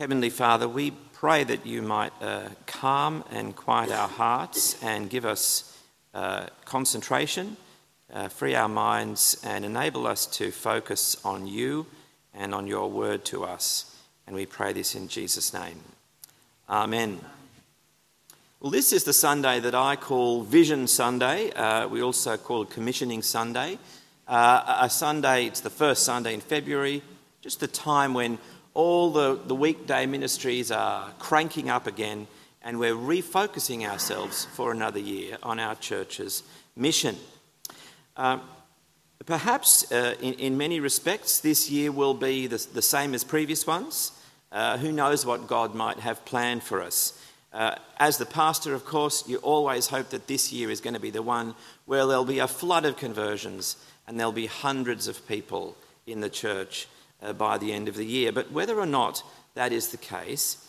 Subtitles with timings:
[0.00, 5.24] Heavenly Father, we pray that you might uh, calm and quiet our hearts and give
[5.24, 5.76] us
[6.14, 7.56] uh, concentration,
[8.12, 11.84] uh, free our minds, and enable us to focus on you
[12.32, 13.96] and on your word to us.
[14.24, 15.80] And we pray this in Jesus' name.
[16.70, 17.18] Amen.
[18.60, 21.50] Well, this is the Sunday that I call Vision Sunday.
[21.50, 23.80] Uh, we also call it Commissioning Sunday.
[24.28, 27.02] Uh, a Sunday, it's the first Sunday in February,
[27.40, 28.38] just the time when
[28.74, 32.26] all the, the weekday ministries are cranking up again,
[32.62, 36.42] and we're refocusing ourselves for another year on our church's
[36.76, 37.16] mission.
[38.16, 38.38] Uh,
[39.26, 43.66] perhaps uh, in, in, many respects, this year will be the, the same as previous
[43.66, 44.12] ones.
[44.50, 47.20] Uh, who knows what God might have planned for us?
[47.52, 51.00] Uh, as the pastor, of course, you always hope that this year is going to
[51.00, 51.54] be the one
[51.86, 53.76] where there'll be a flood of conversions
[54.06, 55.76] and there'll be hundreds of people
[56.06, 56.88] in the church
[57.22, 58.32] uh, by the end of the year.
[58.32, 59.22] But whether or not
[59.54, 60.64] that is the case,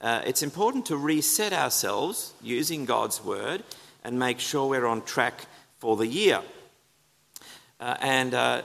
[0.00, 3.62] uh, it's important to reset ourselves using God's word
[4.04, 5.46] and make sure we're on track
[5.78, 6.40] for the year.
[7.78, 8.62] Uh, and uh,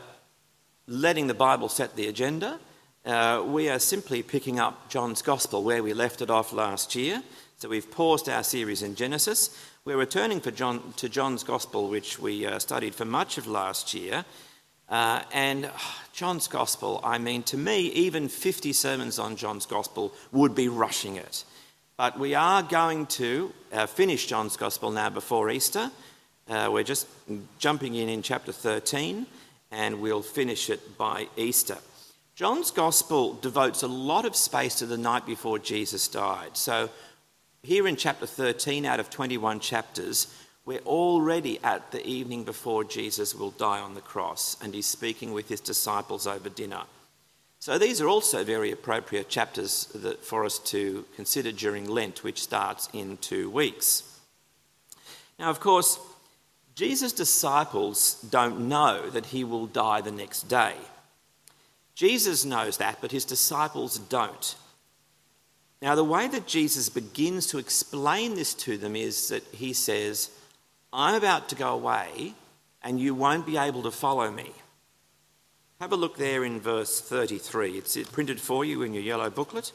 [0.87, 2.59] letting the Bible set the agenda,
[3.05, 7.23] uh, we are simply picking up John's Gospel where we left it off last year.
[7.57, 9.57] So we've paused our series in Genesis.
[9.85, 14.25] We're returning John, to John's Gospel, which we uh, studied for much of last year.
[14.89, 20.13] Uh, and oh, John's Gospel, I mean, to me, even 50 sermons on John's Gospel
[20.31, 21.43] would be rushing it.
[21.97, 25.91] But we are going to uh, finish John's Gospel now before Easter.
[26.49, 27.07] Uh, we're just
[27.59, 29.25] jumping in in chapter 13,
[29.71, 31.77] and we'll finish it by Easter.
[32.35, 36.55] John's Gospel devotes a lot of space to the night before Jesus died.
[36.55, 36.89] So
[37.63, 40.27] here in chapter 13 out of 21 chapters,
[40.67, 45.31] we're already at the evening before Jesus will die on the cross, and he's speaking
[45.31, 46.81] with his disciples over dinner.
[47.59, 49.87] So these are also very appropriate chapters
[50.21, 54.03] for us to consider during Lent, which starts in two weeks.
[55.39, 55.99] Now, of course,
[56.75, 60.73] Jesus' disciples don't know that he will die the next day.
[61.95, 64.55] Jesus knows that, but his disciples don't.
[65.81, 70.29] Now, the way that Jesus begins to explain this to them is that he says,
[70.91, 72.33] I'm about to go away
[72.81, 74.51] and you won't be able to follow me.
[75.79, 77.77] Have a look there in verse 33.
[77.77, 79.71] It's printed for you in your yellow booklet.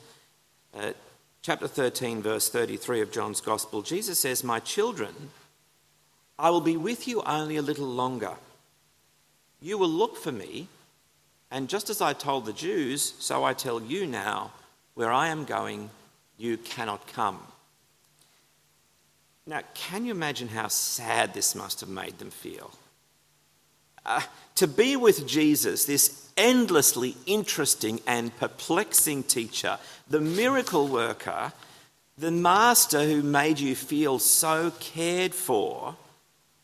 [0.74, 0.92] Uh,
[1.42, 3.82] chapter 13, verse 33 of John's Gospel.
[3.82, 5.14] Jesus says, My children,
[6.38, 8.34] I will be with you only a little longer.
[9.60, 10.66] You will look for me,
[11.50, 14.52] and just as I told the Jews, so I tell you now
[14.94, 15.90] where I am going,
[16.36, 17.38] you cannot come.
[19.46, 22.70] Now, can you imagine how sad this must have made them feel?
[24.04, 24.22] Uh,
[24.56, 31.52] to be with Jesus, this endlessly interesting and perplexing teacher, the miracle worker,
[32.18, 35.96] the master who made you feel so cared for,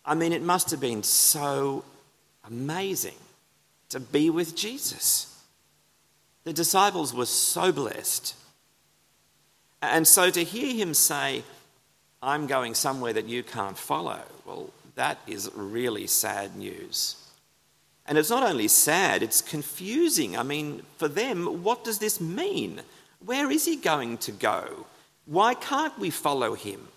[0.05, 1.85] I mean, it must have been so
[2.47, 3.17] amazing
[3.91, 5.43] to be with Jesus.
[6.45, 8.35] The disciples were so blessed.
[9.83, 11.43] And so to hear him say,
[12.23, 17.17] I'm going somewhere that you can't follow, well, that is really sad news.
[18.07, 20.37] And it's not only sad, it's confusing.
[20.37, 22.81] I mean, for them, what does this mean?
[23.25, 24.87] Where is he going to go?
[25.27, 26.89] Why can't we follow him?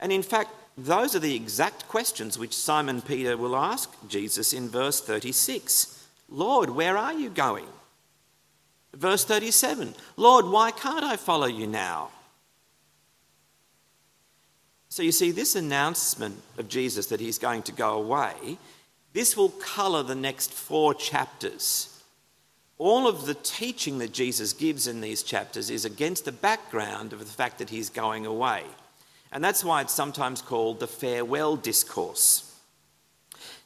[0.00, 4.68] And in fact, those are the exact questions which Simon Peter will ask Jesus in
[4.68, 5.94] verse 36
[6.28, 7.68] Lord, where are you going?
[8.92, 12.10] Verse 37 Lord, why can't I follow you now?
[14.96, 18.56] So you see, this announcement of Jesus that he's going to go away,
[19.12, 22.02] this will colour the next four chapters.
[22.78, 27.18] All of the teaching that Jesus gives in these chapters is against the background of
[27.18, 28.62] the fact that he's going away.
[29.30, 32.58] And that's why it's sometimes called the farewell discourse.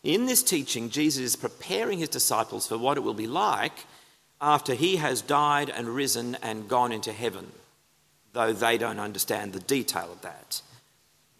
[0.03, 3.87] In this teaching, Jesus is preparing his disciples for what it will be like
[4.41, 7.53] after he has died and risen and gone into heaven,
[8.33, 10.62] though they don't understand the detail of that.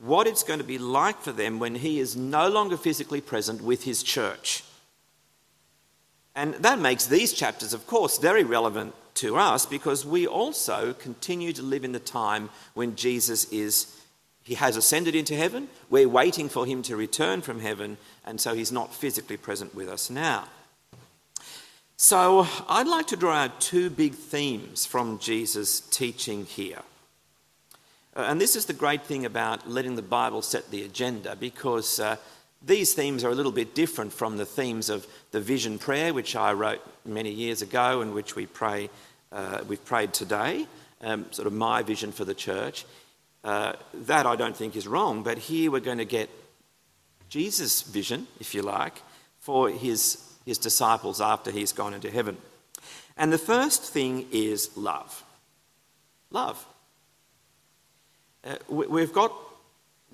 [0.03, 3.63] What it's going to be like for them when he is no longer physically present
[3.63, 4.65] with his church.
[6.35, 11.53] And that makes these chapters, of course, very relevant to us because we also continue
[11.53, 13.95] to live in the time when Jesus is,
[14.43, 15.69] he has ascended into heaven.
[15.91, 19.89] We're waiting for him to return from heaven, and so he's not physically present with
[19.89, 20.49] us now.
[21.97, 26.81] So, I'd like to draw out two big themes from Jesus' teaching here.
[28.17, 32.01] Uh, and this is the great thing about letting the Bible set the agenda because
[32.01, 32.17] uh,
[32.63, 36.35] these themes are a little bit different from the themes of the vision prayer, which
[36.35, 38.91] I wrote many years ago and which we pray
[39.33, 40.67] uh, we've prayed today,
[41.03, 42.85] um, sort of my vision for the church.
[43.43, 46.29] Uh, that I don't think is wrong, but here we're going to get
[47.31, 49.01] Jesus' vision, if you like,
[49.39, 52.37] for his, his disciples after he's gone into heaven.
[53.17, 55.25] And the first thing is love.
[56.31, 56.67] Love.
[58.45, 59.33] Uh, we, have got,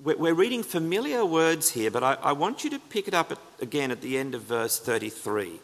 [0.03, 3.39] we're reading familiar words here, but I, I want you to pick it up at,
[3.61, 5.59] again at the end of verse 33.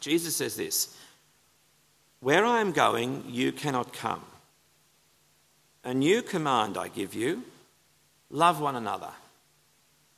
[0.00, 0.96] Jesus says this
[2.20, 4.22] Where I am going, you cannot come.
[5.84, 7.42] A new command I give you
[8.30, 9.10] love one another.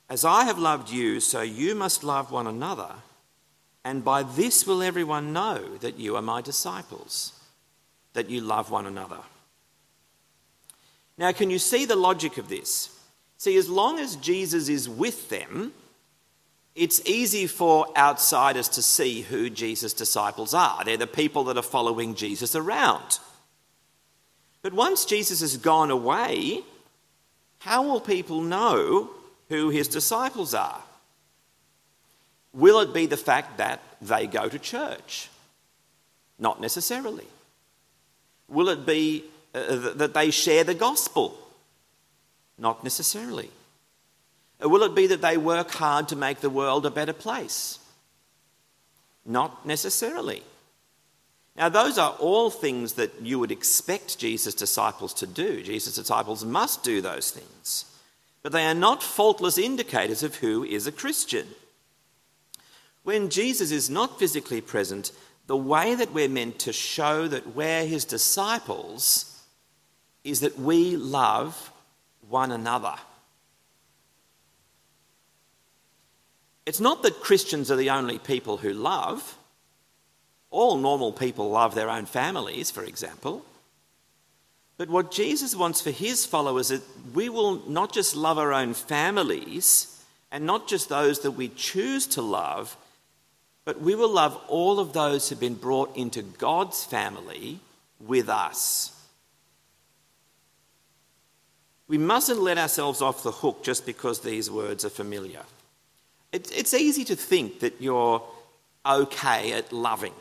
[0.09, 2.91] As I have loved you, so you must love one another.
[3.83, 7.33] And by this will everyone know that you are my disciples,
[8.13, 9.19] that you love one another.
[11.17, 12.89] Now, can you see the logic of this?
[13.37, 15.73] See, as long as Jesus is with them,
[16.75, 20.83] it's easy for outsiders to see who Jesus' disciples are.
[20.83, 23.19] They're the people that are following Jesus around.
[24.61, 26.63] But once Jesus has gone away,
[27.59, 29.09] how will people know
[29.47, 30.81] who his disciples are?
[32.51, 35.29] Will it be the fact that they go to church?
[36.39, 37.27] Not necessarily.
[38.49, 39.23] Will it be
[39.55, 41.37] uh, that they share the gospel?
[42.57, 43.49] Not necessarily.
[44.63, 47.79] Uh, will it be that they work hard to make the world a better place?
[49.25, 50.43] Not necessarily.
[51.55, 55.63] Now, those are all things that you would expect Jesus' disciples to do.
[55.63, 57.85] Jesus' disciples must do those things
[58.45, 61.47] but they are not faultless indicators of who is a Christian.
[63.01, 65.11] When Jesus is not physically present,
[65.47, 69.34] the way that we're meant to show that we're his disciples
[70.25, 71.71] is that we love
[72.27, 72.95] one another.
[76.65, 79.37] It's not that Christians are the only people who love.
[80.49, 83.45] All normal people love their own families, for example.
[84.77, 88.51] But what Jesus wants for his followers is that we will not just love our
[88.51, 92.75] own families and not just those that we choose to love,
[93.63, 97.59] but we will love all of those who've been brought into God's family
[97.99, 98.91] with us.
[101.87, 105.43] We mustn't let ourselves off the hook just because these words are familiar.
[106.31, 108.21] It's easy to think that you're
[108.85, 110.13] okay at loving.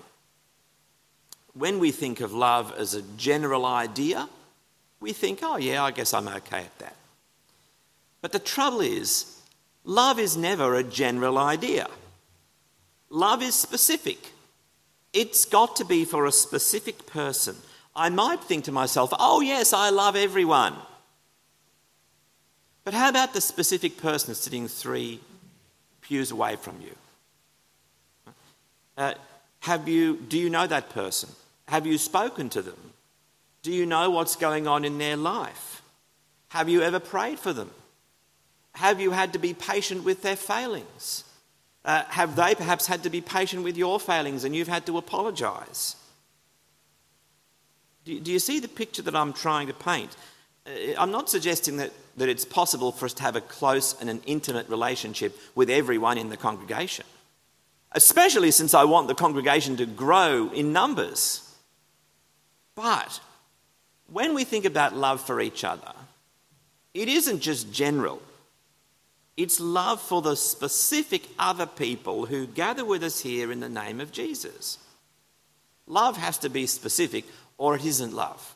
[1.55, 4.29] When we think of love as a general idea,
[5.01, 6.97] we think, oh, yeah, I guess I'm okay at that.
[8.21, 9.41] But the trouble is,
[9.85, 11.89] love is never a general idea.
[13.11, 14.19] Love is specific.
[15.13, 17.57] It's got to be for a specific person.
[17.95, 20.75] I might think to myself, oh, yes, I love everyone.
[22.85, 25.21] But how about the specific person sitting three
[26.03, 28.35] pews away from you?
[28.97, 29.15] Uh,
[29.61, 31.31] have you, do you know that person?
[31.69, 32.93] Have you spoken to them?
[33.63, 35.83] Do you know what's going on in their life?
[36.49, 37.71] Have you ever prayed for them?
[38.75, 41.25] Have you had to be patient with their failings?
[41.85, 44.99] Uh, have they perhaps had to be patient with your failings and you've had to
[44.99, 45.97] apologize?
[48.05, 50.15] Do, do you see the picture that I'm trying to paint?
[50.67, 54.09] Uh, I'm not suggesting that, that it's possible for us to have a close and
[54.09, 57.07] an intimate relationship with everyone in the congregation,
[57.93, 61.41] especially since I want the congregation to grow in numbers.
[62.75, 63.21] But
[64.11, 65.93] when we think about love for each other,
[66.93, 68.23] it isn't just general.
[69.37, 74.01] It's love for the specific other people who gather with us here in the name
[74.01, 74.79] of Jesus.
[75.87, 77.25] Love has to be specific
[77.59, 78.54] or it isn't love.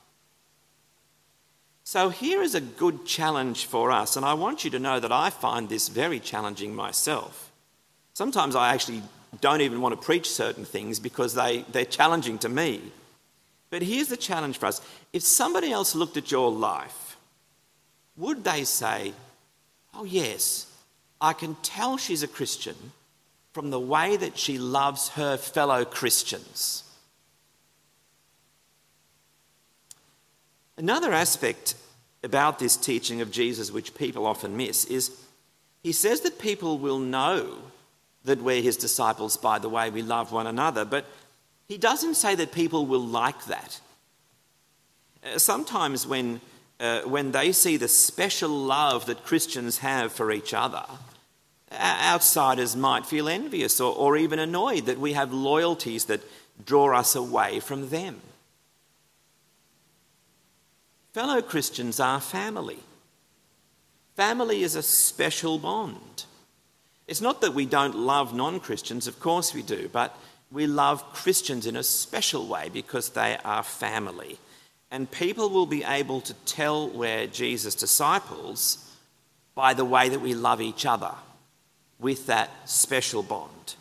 [1.88, 5.10] So here is a good challenge for us, and I want you to know that
[5.10, 7.50] I find this very challenging myself.
[8.12, 9.00] Sometimes I actually
[9.40, 12.82] don't even want to preach certain things because they, they're challenging to me.
[13.70, 14.82] But here's the challenge for us
[15.14, 17.16] if somebody else looked at your life,
[18.18, 19.14] would they say,
[19.94, 20.70] Oh, yes,
[21.22, 22.76] I can tell she's a Christian
[23.54, 26.82] from the way that she loves her fellow Christians?
[30.78, 31.74] Another aspect
[32.22, 35.10] about this teaching of Jesus, which people often miss, is
[35.82, 37.58] he says that people will know
[38.24, 41.04] that we're his disciples by the way we love one another, but
[41.66, 43.80] he doesn't say that people will like that.
[45.24, 46.40] Uh, sometimes, when,
[46.78, 50.84] uh, when they see the special love that Christians have for each other,
[51.72, 56.20] outsiders might feel envious or, or even annoyed that we have loyalties that
[56.64, 58.20] draw us away from them.
[61.18, 62.78] Fellow Christians are family.
[64.14, 66.26] Family is a special bond.
[67.08, 70.16] It's not that we don't love non Christians, of course we do, but
[70.52, 74.38] we love Christians in a special way because they are family.
[74.92, 78.88] And people will be able to tell we're Jesus' disciples
[79.56, 81.14] by the way that we love each other
[81.98, 83.74] with that special bond.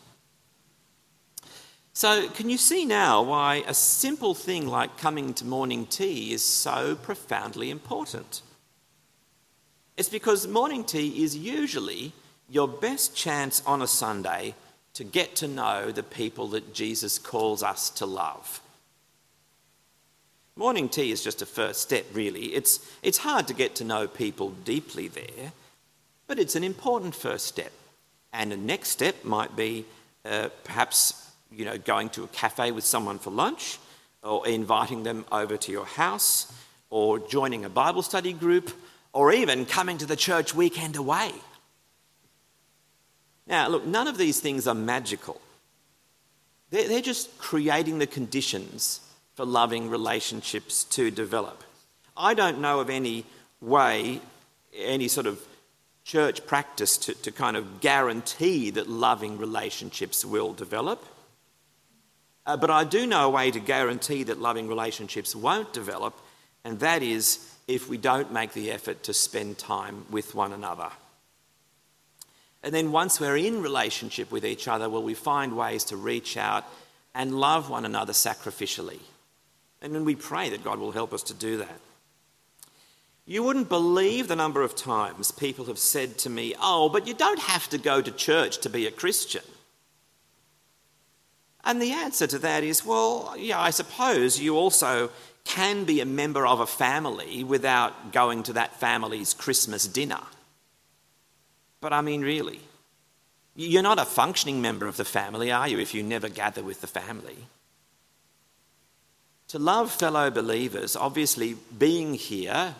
[1.98, 6.44] So, can you see now why a simple thing like coming to morning tea is
[6.44, 8.42] so profoundly important?
[9.96, 12.12] It's because morning tea is usually
[12.48, 14.54] your best chance on a Sunday
[14.94, 18.60] to get to know the people that Jesus calls us to love.
[20.54, 22.54] Morning tea is just a first step, really.
[22.54, 25.50] It's, it's hard to get to know people deeply there,
[26.28, 27.72] but it's an important first step.
[28.32, 29.84] And the next step might be
[30.24, 33.78] uh, perhaps you know, going to a cafe with someone for lunch,
[34.22, 36.52] or inviting them over to your house,
[36.90, 38.70] or joining a Bible study group,
[39.12, 41.32] or even coming to the church weekend away.
[43.46, 45.40] Now, look, none of these things are magical.
[46.70, 49.00] They're, they're just creating the conditions
[49.34, 51.64] for loving relationships to develop.
[52.16, 53.24] I don't know of any
[53.60, 54.20] way,
[54.76, 55.40] any sort of
[56.04, 61.04] church practice to, to kind of guarantee that loving relationships will develop.
[62.48, 66.18] Uh, but I do know a way to guarantee that loving relationships won't develop,
[66.64, 70.88] and that is if we don't make the effort to spend time with one another.
[72.62, 76.38] And then once we're in relationship with each other, will we find ways to reach
[76.38, 76.64] out
[77.14, 79.00] and love one another sacrificially?
[79.82, 81.80] And then we pray that God will help us to do that.
[83.26, 87.12] You wouldn't believe the number of times people have said to me, Oh, but you
[87.12, 89.42] don't have to go to church to be a Christian.
[91.68, 95.10] And the answer to that is well, yeah, I suppose you also
[95.44, 100.22] can be a member of a family without going to that family's Christmas dinner.
[101.82, 102.60] But I mean, really,
[103.54, 106.80] you're not a functioning member of the family, are you, if you never gather with
[106.80, 107.36] the family?
[109.48, 112.74] To love fellow believers, obviously, being here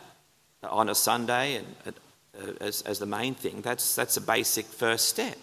[0.62, 1.95] on a Sunday and,
[2.38, 5.37] uh, as, as the main thing, that's, that's a basic first step.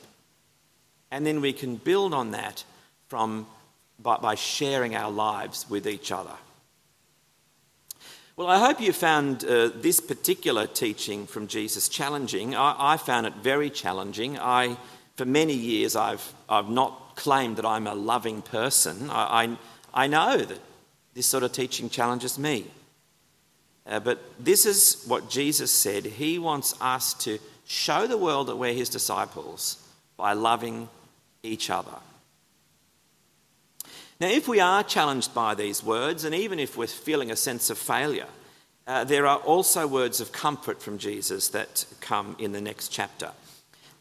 [1.12, 2.64] And then we can build on that
[3.07, 3.47] from,
[4.00, 6.35] by, by sharing our lives with each other.
[8.38, 12.53] Well, I hope you found uh, this particular teaching from Jesus challenging.
[12.53, 14.38] I, I, found it very challenging.
[14.38, 14.75] I,
[15.15, 19.09] for many years, I've, I've not claimed that I'm a loving person.
[19.09, 19.45] I,
[19.93, 20.59] I, I know that
[21.13, 22.65] this sort of teaching challenges me.
[23.88, 26.05] Uh, but this is what Jesus said.
[26.05, 29.81] He wants us to show the world that we're his disciples
[30.17, 30.89] by loving
[31.41, 31.95] each other.
[34.19, 37.69] Now, if we are challenged by these words, and even if we're feeling a sense
[37.69, 38.27] of failure,
[38.88, 43.31] uh, there are also words of comfort from Jesus that come in the next chapter.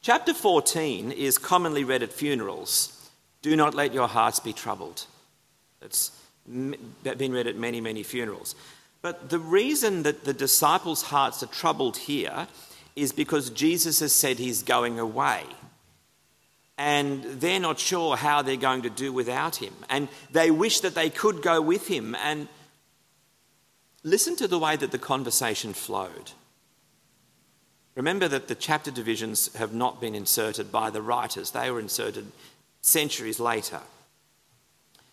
[0.02, 3.10] Chapter 14 is commonly read at funerals.
[3.42, 5.06] Do not let your hearts be troubled.
[5.82, 6.12] It's
[6.46, 8.54] been read at many, many funerals.
[9.02, 12.46] But the reason that the disciples' hearts are troubled here
[12.94, 15.42] is because Jesus has said he's going away
[16.76, 19.74] and they're not sure how they're going to do without him.
[19.88, 22.16] And they wish that they could go with him.
[22.16, 22.48] And
[24.02, 26.32] listen to the way that the conversation flowed.
[27.94, 32.32] Remember that the chapter divisions have not been inserted by the writers, they were inserted
[32.80, 33.80] centuries later.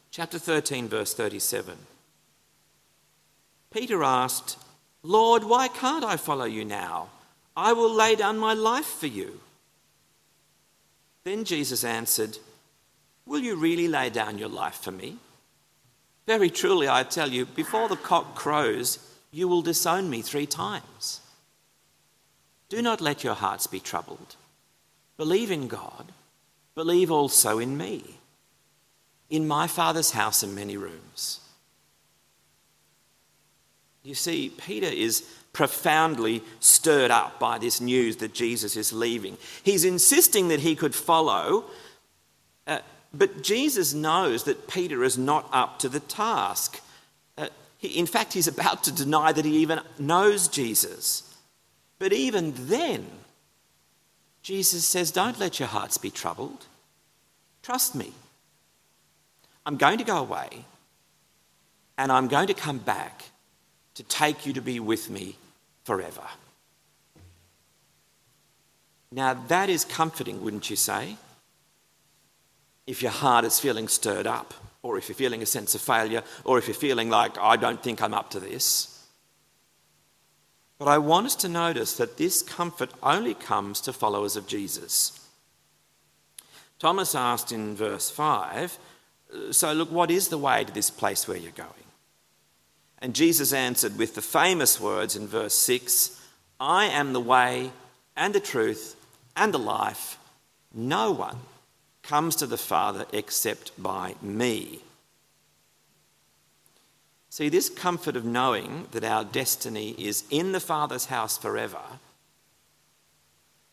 [0.09, 1.77] Chapter 13, verse 37.
[3.71, 4.57] Peter asked,
[5.03, 7.09] Lord, why can't I follow you now?
[7.55, 9.39] I will lay down my life for you.
[11.23, 12.37] Then Jesus answered,
[13.25, 15.17] Will you really lay down your life for me?
[16.27, 18.99] Very truly, I tell you, before the cock crows,
[19.31, 21.21] you will disown me three times.
[22.69, 24.35] Do not let your hearts be troubled.
[25.17, 26.11] Believe in God,
[26.75, 28.17] believe also in me.
[29.29, 31.39] In my Father's house are many rooms.
[34.03, 39.37] You see, Peter is profoundly stirred up by this news that Jesus is leaving.
[39.63, 41.65] He's insisting that he could follow,
[42.67, 42.79] uh,
[43.13, 46.81] but Jesus knows that Peter is not up to the task.
[47.37, 51.35] Uh, he, in fact, he's about to deny that he even knows Jesus.
[51.99, 53.07] But even then,
[54.41, 56.65] Jesus says, Don't let your hearts be troubled.
[57.61, 58.13] Trust me.
[59.65, 60.65] I'm going to go away
[61.97, 63.25] and I'm going to come back
[63.95, 65.35] to take you to be with me
[65.83, 66.23] forever.
[69.11, 71.17] Now, that is comforting, wouldn't you say?
[72.87, 76.23] If your heart is feeling stirred up, or if you're feeling a sense of failure,
[76.43, 79.05] or if you're feeling like, I don't think I'm up to this.
[80.79, 85.19] But I want us to notice that this comfort only comes to followers of Jesus.
[86.79, 88.79] Thomas asked in verse 5,
[89.51, 91.69] So, look, what is the way to this place where you're going?
[93.01, 96.19] And Jesus answered with the famous words in verse 6
[96.59, 97.71] I am the way
[98.15, 98.95] and the truth
[99.35, 100.17] and the life.
[100.73, 101.37] No one
[102.03, 104.79] comes to the Father except by me.
[107.29, 111.81] See, this comfort of knowing that our destiny is in the Father's house forever,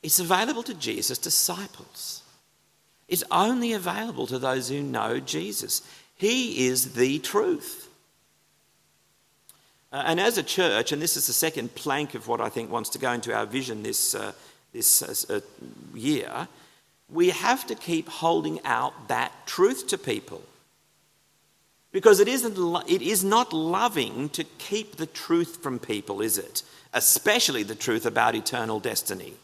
[0.03, 2.23] it's available to Jesus' disciples.
[3.09, 5.83] It's only available to those who know Jesus.
[6.15, 7.88] He is the truth.
[9.91, 12.71] Uh, and as a church, and this is the second plank of what I think
[12.71, 14.33] wants to go into our vision this, uh,
[14.73, 15.41] this uh,
[15.95, 16.49] year,
[17.11, 20.43] we have to keep holding out that truth to people.
[21.91, 26.63] Because it, isn't, it is not loving to keep the truth from people, is it?
[26.93, 29.35] Especially the truth about eternal destiny.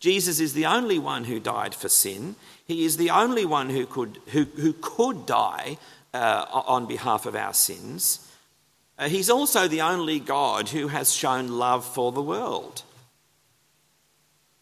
[0.00, 2.34] Jesus is the only one who died for sin.
[2.66, 5.78] He is the only one who could, who, who could die
[6.12, 8.30] uh, on behalf of our sins.
[8.98, 12.82] Uh, he's also the only God who has shown love for the world.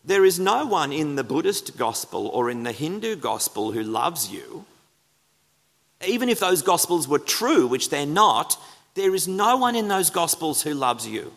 [0.05, 4.31] There is no one in the Buddhist gospel or in the Hindu gospel who loves
[4.31, 4.65] you
[6.07, 8.59] even if those gospels were true, which they're not,
[8.95, 11.33] there is no one in those gospels who loves you.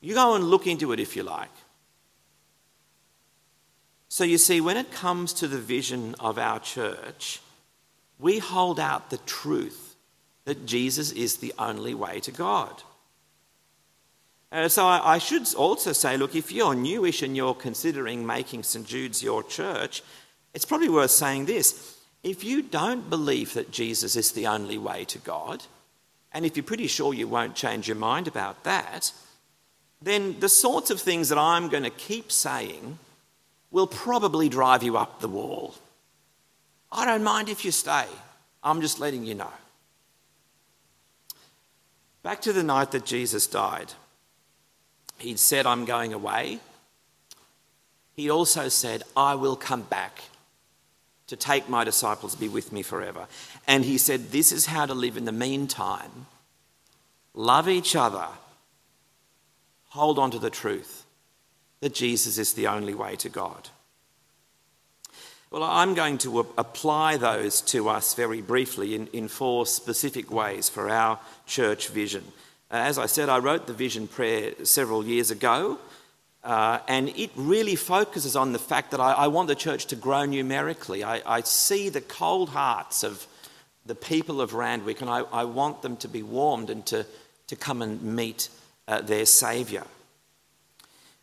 [0.00, 1.50] You go and look into it if you like.
[4.08, 7.40] So you see, when it comes to the vision of our church,
[8.18, 9.85] we hold out the truth
[10.46, 12.82] that Jesus is the only way to God.
[14.50, 18.86] Uh, so I should also say look, if you're newish and you're considering making St.
[18.86, 20.02] Jude's your church,
[20.54, 25.04] it's probably worth saying this if you don't believe that Jesus is the only way
[25.04, 25.64] to God,
[26.32, 29.12] and if you're pretty sure you won't change your mind about that,
[30.00, 32.98] then the sorts of things that I'm going to keep saying
[33.70, 35.74] will probably drive you up the wall.
[36.90, 38.06] I don't mind if you stay,
[38.62, 39.52] I'm just letting you know.
[42.26, 43.92] Back to the night that Jesus died,
[45.18, 46.58] he'd said, I'm going away.
[48.14, 50.24] He also said, I will come back
[51.28, 53.28] to take my disciples be with me forever.
[53.68, 56.26] And he said, This is how to live in the meantime.
[57.32, 58.26] Love each other.
[59.90, 61.06] Hold on to the truth
[61.78, 63.68] that Jesus is the only way to God.
[65.52, 70.68] Well, I'm going to apply those to us very briefly in, in four specific ways
[70.68, 72.24] for our church vision.
[72.68, 75.78] As I said, I wrote the vision prayer several years ago.
[76.42, 79.96] Uh, and it really focuses on the fact that I, I want the church to
[79.96, 81.04] grow numerically.
[81.04, 83.26] I, I, see the cold hearts of
[83.84, 87.06] the people of Randwick, and I, I want them to be warmed and to,
[87.46, 88.48] to come and meet
[88.88, 89.86] uh, their Saviour.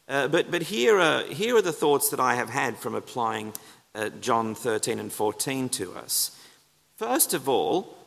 [0.10, 3.54] Uh, but but here, are, here are the thoughts that I have had from applying
[3.96, 6.38] uh, John 13 and 14 to us.
[6.98, 7.98] First of all,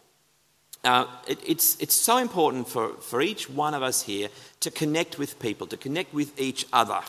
[0.85, 4.29] uh, it, it's, it's so important for, for each one of us here
[4.61, 7.01] to connect with people, to connect with each other,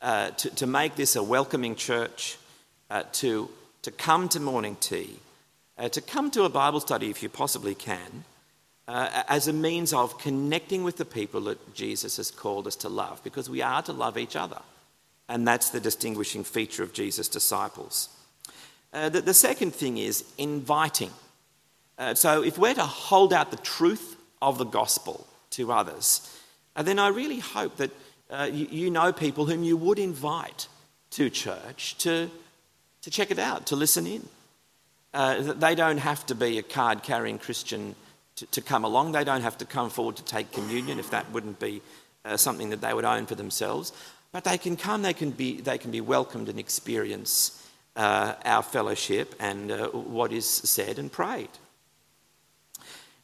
[0.00, 2.38] uh, to, to make this a welcoming church,
[2.90, 3.50] uh, to,
[3.82, 5.18] to come to morning tea,
[5.78, 8.24] uh, to come to a Bible study if you possibly can,
[8.86, 12.88] uh, as a means of connecting with the people that Jesus has called us to
[12.88, 14.60] love, because we are to love each other.
[15.28, 18.08] And that's the distinguishing feature of Jesus' disciples.
[18.92, 21.10] Uh, the, the second thing is inviting.
[21.98, 26.28] Uh, so, if we're to hold out the truth of the gospel to others,
[26.76, 27.90] uh, then I really hope that
[28.30, 30.68] uh, you, you, know people whom you would invite
[31.10, 32.30] to church to,
[33.02, 34.26] to check it out, to listen in.
[35.12, 37.94] Uh, they don't have to be a card carrying Christian
[38.36, 41.30] to, to, come along, they don't have to come forward to take communion if that
[41.30, 41.82] wouldn't be
[42.24, 43.92] uh, something that they would own for themselves.
[44.32, 47.62] But they can come, they can be, they can be welcomed and experience
[47.96, 51.50] uh, our fellowship and what is said and prayed.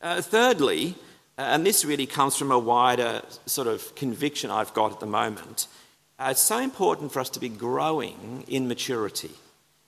[0.01, 0.95] Uh, thirdly,
[1.39, 5.07] uh, and this really comes from a wider sort of conviction I've got at the
[5.07, 5.67] moment,
[6.19, 9.31] uh, it's so important for us to be growing in maturity,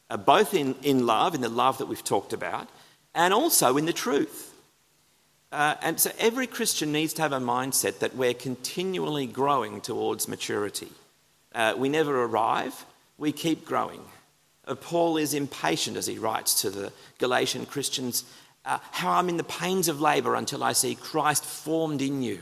[0.09, 2.69] uh, both in, in love, in the love that we've talked about,
[3.15, 4.55] and also in the truth.
[5.53, 10.29] Uh, and so every Christian needs to have a mindset that we're continually growing towards
[10.29, 10.89] maturity.
[11.55, 12.85] Uh, we never arrive,
[13.19, 14.01] we keep growing.
[14.81, 18.25] Paul is impatient as he writes to the Galatian Christians
[18.65, 22.41] uh, how I'm in the pains of labour until I see Christ formed in you.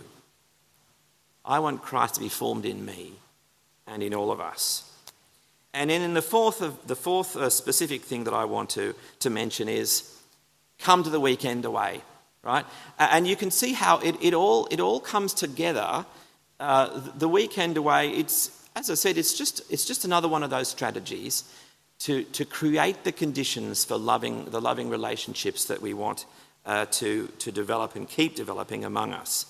[1.44, 3.12] I want Christ to be formed in me
[3.86, 4.84] and in all of us.
[5.72, 8.94] And then in the fourth, of, the fourth uh, specific thing that I want to,
[9.20, 10.18] to mention is
[10.78, 12.00] come to the weekend away,
[12.42, 12.66] right?
[12.98, 16.04] And you can see how it, it, all, it all comes together.
[16.58, 20.50] Uh, the weekend away, it's, as I said, it's just, it's just another one of
[20.50, 21.42] those strategies
[22.00, 26.26] to, to create the conditions for loving, the loving relationships that we want
[26.64, 29.46] uh, to, to develop and keep developing among us.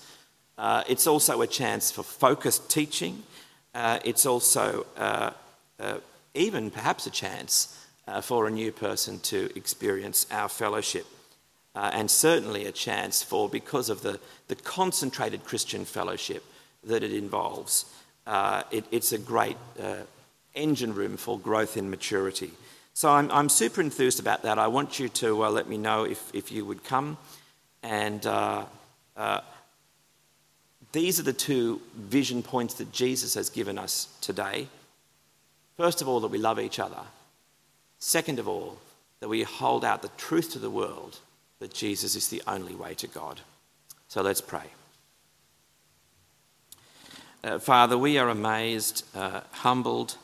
[0.57, 3.21] Uh, it's also a chance for focused teaching.
[3.75, 5.29] Uh, it's also uh,
[5.79, 5.97] uh,
[6.33, 11.05] even perhaps a chance uh, for a new person to experience our fellowship.
[11.75, 16.43] and certainly a chance for, because of the, the concentrated Christian fellowship
[16.83, 17.85] that it involves,
[18.71, 19.57] it, it's a great
[20.55, 22.51] engine room for growth and maturity.
[22.93, 24.59] So I'm, I'm super enthused about that.
[24.59, 27.17] I want you to uh, let me know if, if you would come.
[27.81, 28.65] And uh,
[29.15, 29.41] uh,
[30.91, 34.67] these are the two vision points that Jesus has given us today.
[35.77, 36.99] First of all, that we love each other.
[37.99, 38.77] Second of all,
[39.21, 41.19] that we hold out the truth to the world
[41.59, 43.41] that Jesus is the only way to God.
[44.07, 44.63] So let's pray.
[47.41, 50.17] Uh, Father, we are amazed, uh, humbled,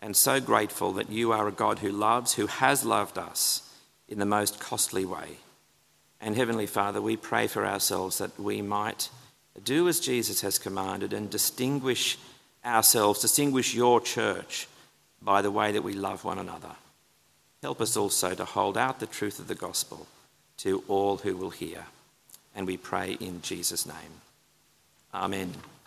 [0.00, 3.68] and so grateful that you are a God who loves, who has loved us
[4.08, 5.38] in the most costly way.
[6.20, 9.08] And Heavenly Father, we pray for ourselves that we might
[9.64, 12.18] do as Jesus has commanded and distinguish
[12.64, 14.68] ourselves, distinguish your church
[15.22, 16.76] by the way that we love one another.
[17.62, 20.06] Help us also to hold out the truth of the gospel
[20.58, 21.86] to all who will hear.
[22.54, 24.20] And we pray in Jesus' name.
[25.12, 25.52] Amen.